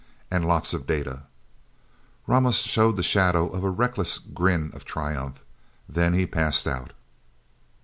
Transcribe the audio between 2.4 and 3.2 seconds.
showed the